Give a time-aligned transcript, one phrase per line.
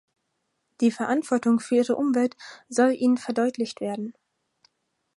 [0.79, 2.35] Die Verantwortung für ihre Umwelt
[2.67, 4.15] soll ihnen verdeutlicht werden.